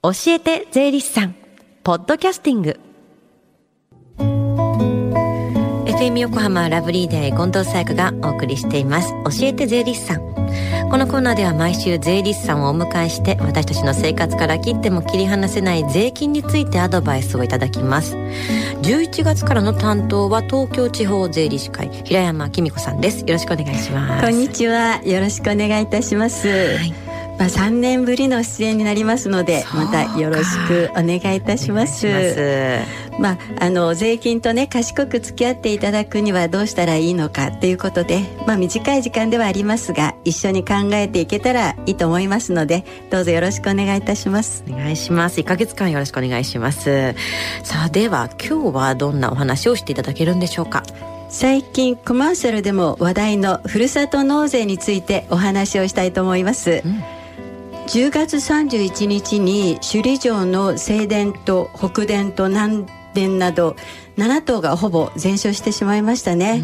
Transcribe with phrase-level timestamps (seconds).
[0.00, 1.34] 教えて税理士さん。
[1.82, 2.78] ポッドキャスティング。
[5.86, 9.12] FM 横浜ラブリーデー近藤沙耶香がお送りしています。
[9.24, 10.20] 教えて税理士さん。
[10.88, 18.14] このコーナーでは毎週税理士さんをお迎えして私たちの生活から切っても切り離せない税金についてアドバイスをいただきます。
[18.14, 23.22] 11月からの担当は東京地方税理士会平山紀美子さんです。
[23.22, 24.24] よろしくお願いします。
[24.24, 25.02] こんにちは。
[25.04, 27.07] よろしくお願いいたします、はい
[27.38, 32.06] まあ、3年ぶりの出演になりますのでまたよろしくお願いいたします。
[33.18, 44.64] まあ、あの税金とね賢く付き合っていただくにはどうしたらいいのかということで、まあ、短い時間ではありますが一緒に考えていけたらいいと思いますのでどうぞよろしくお願いいたします。
[44.68, 45.40] お願いします。
[45.40, 47.14] 1か月間よろしくお願いします。
[47.64, 50.82] さあでは今日はどんなお話をしていただけるんでしょうか？
[51.28, 57.17] 最近コマーシャルでも話題のふるさと納税についてお話をしたいと思います、うん
[57.88, 62.84] 10月31日に首里城の正殿と北殿と南
[63.14, 63.76] 殿など
[64.18, 66.62] 7棟がほぼ全焼してしまいましたね、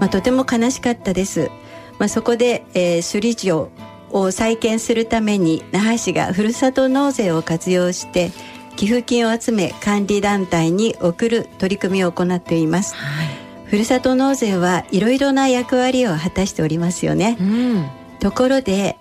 [0.00, 1.50] まあ、とても悲しかったです、
[1.98, 3.70] まあ、そこで、えー、首里城
[4.12, 8.30] を再建するために那覇市がふるさと納税を活用して
[8.76, 13.26] 寄付金を集め管理団体に送る取り組みを行っています、はい、
[13.66, 18.96] ふるさと納税はいろいろな役割を果たしておりますよね、うん、ところで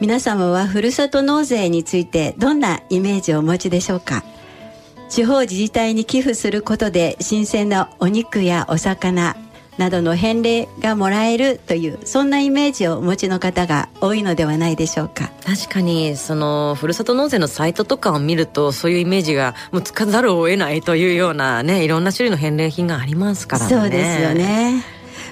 [0.00, 4.24] 皆様はふるさと納税についてどんなイメージをお持ちでしょうか？
[5.10, 9.36] 地方自治体に寄付することで新鮮なお肉やお魚
[9.76, 15.30] などの返礼がもらえるというそんなイメージをお持ちの方が多いのではないでしょうか？
[15.44, 23.70] 確かにそのふるさと納税のサイトとかを見るとそういうイメージがもうつかざるを得ないというようなねいろんな種類の返礼品がありますからね。
[23.70, 24.82] そうですよね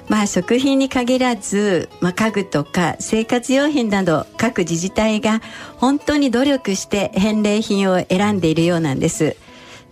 [0.09, 5.43] まあ、食品に限らず、まあ、家具とか生活用品など各自治体が
[5.77, 9.37] 本当に努力して返礼品を選んでいるようなんです。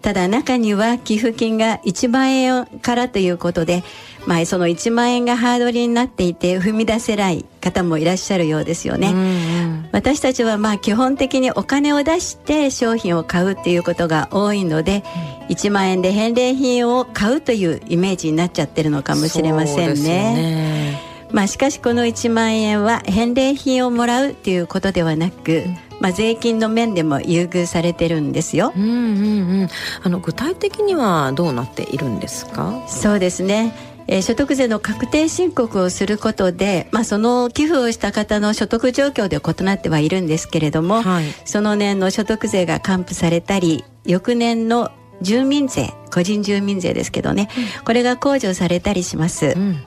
[0.03, 3.83] ただ中には寄付金が1万円からということで、
[4.27, 9.11] まあ、その1万円がハードルになっていて踏み出せない方もいらっしゃるようですよね。
[9.11, 15.03] うんうん、私たちはまあ基本的にお金を出して商品を買うっていうことが多いので、
[15.49, 21.01] うん、1万円で返礼品を買うというイメージになっちゃってるのかもしれませんね。
[21.33, 28.73] まあ、しかしこの1万円は返礼品をもらうっていうことではなく、うんまあ、税金の面でも優遇されてるんですよ。
[28.77, 29.69] うんうんうん、
[30.03, 32.83] あの具体的にはどうなっているんですか？
[32.87, 33.75] そうですね。
[34.09, 44.93] えー、所得税の確定申告をすることで、まあ、その寄付をした方の所得状況で異なってはいるんですけれども、はい、その年の所得税が還付されたり翌年の
[45.23, 49.55] 住民税個人住民税ですけどね、うん、これが控除されたりします。
[49.57, 49.83] うん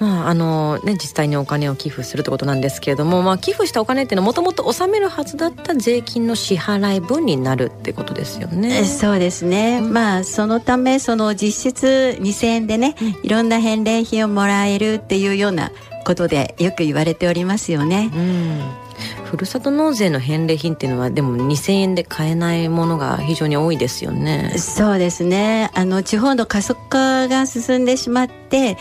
[0.00, 8.84] まああのね、自治体にお金を寄付するってことなんですけれども、まあ、寄付したお金っていうのはもともと納めるはずだった税金の支払い分になるってことですよね。
[8.84, 15.70] そうですね、うん、まあそのためその実質2,000円でね、いろんな返礼品をもらえるっていうような
[16.06, 18.10] ことでよく言われておりますよね。
[18.14, 18.90] うん
[19.24, 24.54] ふるさと納税の返礼品っていうのはでも2,000円で買えないものが非常に多いですよね。
[24.58, 28.76] そうですねあの地方の過疎化が進んでしまって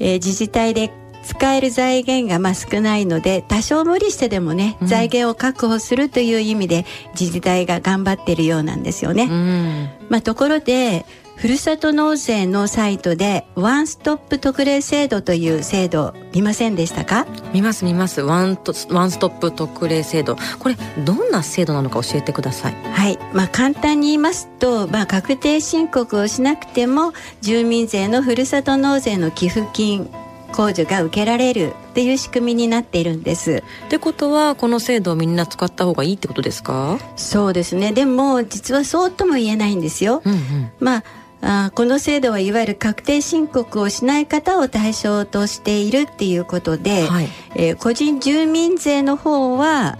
[0.00, 0.90] えー、自治体で
[1.24, 6.86] 使える財源がまあ少ないので多少無理してでもね、うん、財源を確保するという意味で
[7.18, 9.24] 自治体が頑張ってるようなんですよね。
[9.24, 11.04] うん、まあ、ところで
[11.38, 17.28] ふるさと納税のサイトでワンストップ特例制度という制度見ませんでしたか？
[17.54, 18.22] 見ます見ます。
[18.22, 20.36] ワンとワンストップ特例制度。
[20.58, 22.74] これどんな制度なのか教えてください。
[22.74, 23.18] はい。
[23.32, 30.10] まあ簡単に言いますとまあ確定申告をしなくても住民税のふるさと納税の寄付金
[30.50, 33.62] 控除が受けられるっていう仕組みになっているんです。
[33.86, 36.98] ってことはこの制度をみんな使った方がいいってことですか？
[37.14, 37.92] そうですね。
[37.92, 40.20] でも実はそうとも言えないんですよ。
[40.24, 41.04] うんうん、まあ
[41.40, 49.98] あこの制度はいわゆる確定申告をしない方を対象としているっていうことで、はい、えー、個人住民税の方は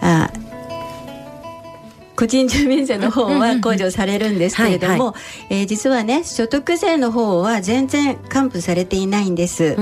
[0.00, 0.30] あ
[2.20, 5.14] 個人住民税の方は控除されるんですけれども、
[5.48, 9.74] え実はね所得税の方は全然還付されていないんです。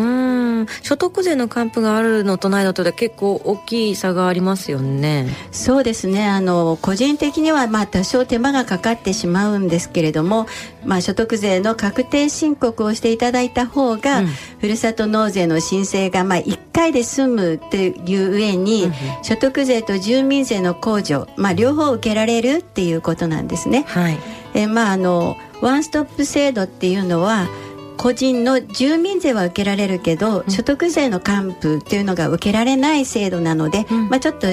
[0.82, 5.26] 所得税の還付があるのとないのとで結構大きい差がありますよね。
[5.50, 6.26] そうですね。
[6.26, 10.46] あの個人的にはまあ多少手間がかかってしまうんですけれども、
[10.84, 14.26] まあ、所得税の確定申告をしていただいた方が、うん、
[14.60, 18.92] ふるさと納税の申請がまあ1回で済むっていう上に、うん、
[19.22, 23.84] 所得税と住民税の控除、まあ、両方受けられるっていうことなんですね。
[23.88, 24.18] はい、
[24.54, 27.48] えまああのワンストップ制度っていうのは
[27.96, 34.46] 個人の住民税は受けられるけど、うん、所得税の還付っていうのが受けられない制度なので、うん、まあ、ちょっと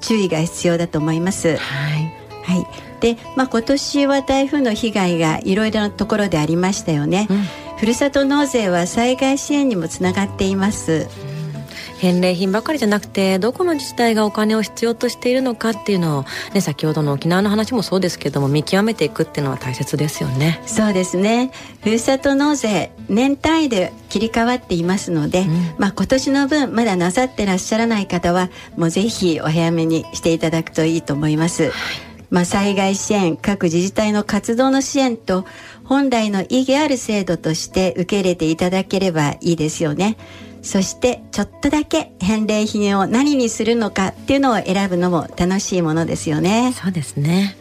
[0.00, 1.56] 注意が必要だと思います。
[1.56, 2.12] はい、
[2.42, 2.90] はい。
[3.00, 7.42] で、まあ、今年は台風の被害がいろいろなところでありましたよね、うん、
[7.78, 11.08] ふるさと納税は災害支援にもつながっています
[12.00, 16.24] 返礼品ばかりじゃなくてどこの自治体がお金を必要としているのかっていうのを、
[16.54, 21.52] ね、先ほどの沖縄の話もそうですけども見極めていくっていうのは大切ですよねそうですね
[21.82, 25.48] ふるさと納税年単位で切り替わっていますので、うん、
[25.78, 31.64] まあ、今年の分まだなさってらっしゃらない方はもうぜひお早めにしていただくといいと思います。
[31.64, 31.72] はい
[32.30, 35.44] まあ、災害支援各自治体の活動の支援と
[35.84, 40.16] 本来の意義ある制度として受け入れていただければいいですよね。
[40.62, 46.72] そしてちょっとだけ返礼品を何にするのかっていうのを選ぶのも楽しいものですよね。
[46.72, 47.56] そうですね。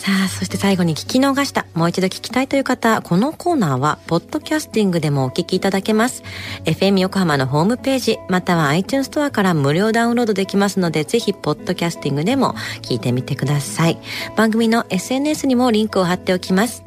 [0.00, 6.22] さあ、そして最後に聞き逃した、もう一度聞きたいという方、このコーナーは、ポッドキャスティングでもお聞きいただけます。
[6.64, 13.98] FM 横浜のホームページ、または iTunes ストアから無料ダウンロードできますので、ぜひ、ポッドキャスティングでも聞いてみてください。
[14.36, 16.82] 番組の SNS にもリンクを貼っておきます。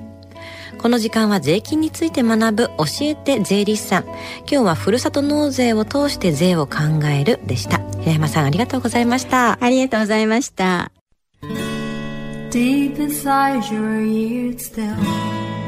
[0.84, 4.04] この時間は税金について学ぶ教えて税理士さん。
[4.04, 7.78] 今日はふるさと納税を通して税を考えるでした。
[8.02, 9.58] 平山さんありがとうございました。
[9.64, 10.92] ありがとうございました。
[12.52, 14.94] Deep inside your ears still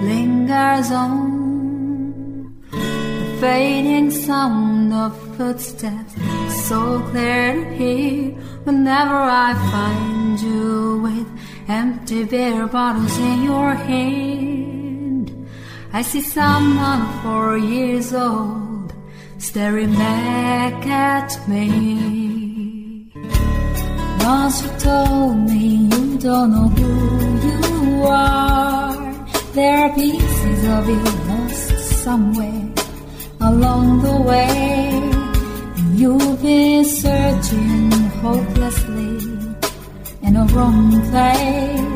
[0.04, 6.14] lingers on the fading sound of footsteps,
[6.68, 8.36] so clear to hear
[8.66, 11.26] whenever I find you with
[11.70, 14.55] empty beer bottles in your hand.
[15.96, 18.94] I see someone four years old
[19.38, 23.10] staring back at me.
[24.20, 26.92] Once you told me you don't know who
[27.48, 28.94] you are.
[29.54, 32.68] There are pieces of you lost somewhere
[33.40, 35.00] along the way.
[35.94, 39.16] You've been searching hopelessly
[40.24, 41.96] in a wrong place.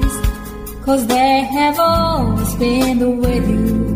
[0.85, 3.88] Cause they have always been with you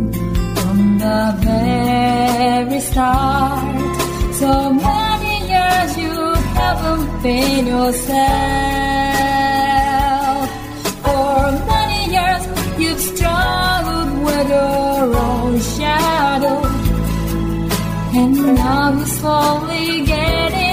[1.13, 3.75] the very start.
[4.41, 4.51] So
[4.89, 6.15] many years you
[6.59, 8.17] haven't been yourself.
[11.05, 11.37] For
[11.73, 12.43] many years
[12.81, 16.59] you've struggled with your own shadow.
[18.19, 20.72] And now you're slowly getting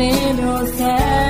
[0.00, 1.29] within yourself.